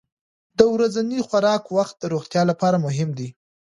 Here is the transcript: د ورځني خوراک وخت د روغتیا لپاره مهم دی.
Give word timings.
د 0.57 0.59
ورځني 0.73 1.19
خوراک 1.27 1.63
وخت 1.77 1.95
د 1.99 2.03
روغتیا 2.13 2.41
لپاره 2.51 2.77
مهم 2.85 3.09
دی. 3.17 3.29